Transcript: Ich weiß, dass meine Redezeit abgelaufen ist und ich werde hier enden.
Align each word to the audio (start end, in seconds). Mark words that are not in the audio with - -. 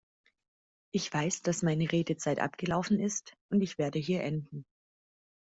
Ich 0.91 1.13
weiß, 1.13 1.43
dass 1.43 1.61
meine 1.61 1.91
Redezeit 1.91 2.39
abgelaufen 2.39 2.99
ist 2.99 3.37
und 3.51 3.61
ich 3.61 3.77
werde 3.77 3.99
hier 3.99 4.23
enden. 4.23 4.65